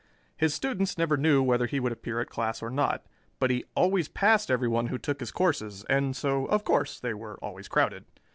His 0.35 0.51
students 0.55 0.97
never 0.97 1.15
knew 1.15 1.43
whether 1.43 1.67
he 1.67 1.79
would 1.79 1.91
appear 1.91 2.19
at 2.19 2.27
class 2.31 2.63
or 2.63 2.71
not; 2.71 3.05
but 3.37 3.51
he 3.51 3.65
always 3.75 4.07
passed 4.07 4.49
everyone 4.49 4.87
who 4.87 4.97
took 4.97 5.19
his 5.19 5.29
courses 5.29 5.83
and 5.91 6.15
so, 6.15 6.47
of 6.47 6.63
course, 6.63 6.99
they 6.99 7.13
were 7.13 7.37
always 7.43 7.67
crowded. 7.67 8.05